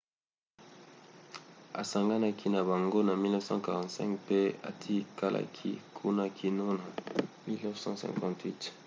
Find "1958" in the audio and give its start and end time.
7.47-8.71